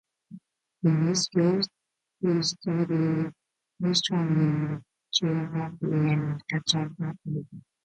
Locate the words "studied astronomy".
2.41-4.81